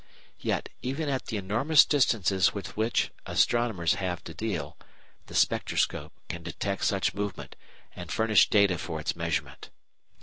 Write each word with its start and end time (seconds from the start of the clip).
Yet, 0.39 0.69
even 0.81 1.09
at 1.09 1.27
the 1.27 1.37
enormous 1.37 1.85
distances 1.85 2.55
with 2.55 2.75
which 2.75 3.11
astronomers 3.27 3.93
have 3.93 4.23
to 4.23 4.33
deal, 4.33 4.75
the 5.27 5.35
spectroscope 5.35 6.13
can 6.27 6.41
detect 6.41 6.85
such 6.85 7.13
movement 7.13 7.55
and 7.95 8.11
furnish 8.11 8.49
data 8.49 8.79
for 8.79 8.99
its 8.99 9.15
measurement. 9.15 9.69